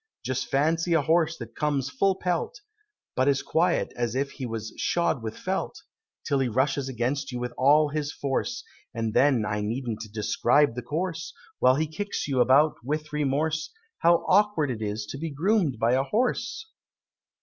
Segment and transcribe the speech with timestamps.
[0.25, 2.59] Just fancy a horse that comes full pelt,
[3.15, 5.83] But as quiet as if he was 'shod with felt,'
[6.25, 8.63] Till he rushes against you with all his force,
[8.95, 13.69] And then I needn't describe the course, While he kicks you about without remorse,
[13.99, 16.65] How awkward it is to be groom'd by a horse!